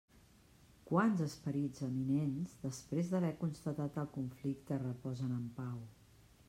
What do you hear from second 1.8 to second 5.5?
eminents, després d'haver constatat el conflicte, reposen en